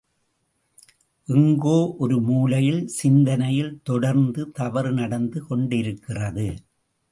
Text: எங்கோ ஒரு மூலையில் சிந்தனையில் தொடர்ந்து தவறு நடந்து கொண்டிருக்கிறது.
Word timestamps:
எங்கோ 1.27 1.95
ஒரு 1.97 2.17
மூலையில் 2.21 2.87
சிந்தனையில் 2.87 3.79
தொடர்ந்து 3.83 4.51
தவறு 4.51 4.91
நடந்து 4.91 5.45
கொண்டிருக்கிறது. 5.45 6.49